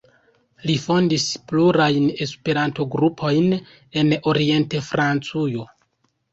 [0.69, 3.55] Li fondis plurajn Esperanto-grupojn
[4.03, 5.71] en Orient-Francujo.